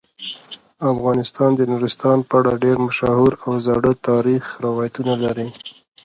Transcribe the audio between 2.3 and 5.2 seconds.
اړه ډیر مشهور او زاړه تاریخی روایتونه